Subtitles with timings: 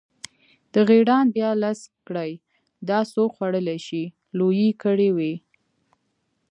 [0.73, 2.31] د غیراڼ بیا لس کړۍ،
[2.89, 4.03] دا څوک خوړلی شي،
[4.37, 5.33] لویې کړۍ وې.